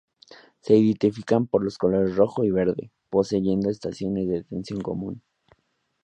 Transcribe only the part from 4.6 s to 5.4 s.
común.